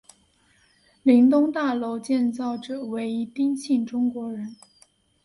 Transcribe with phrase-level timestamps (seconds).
[1.03, 4.55] 林东大楼建造者为一丁姓中国人。